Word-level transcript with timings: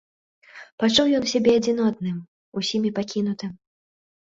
Пачуў 0.83 1.11
ён 1.19 1.29
сябе 1.33 1.51
адзінотным, 1.59 2.19
усімі 2.59 2.97
пакінутым. 3.01 3.51